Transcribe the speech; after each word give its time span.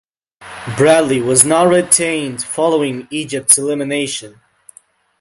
Bradley 0.75 1.21
was 1.21 1.45
not 1.45 1.67
retained 1.67 2.41
following 2.43 3.07
Egypt's 3.11 3.59
elimination. 3.59 4.41